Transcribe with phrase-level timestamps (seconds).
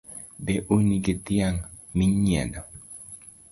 [0.43, 1.65] Be un gi dhiang'
[1.97, 2.61] minyiedho?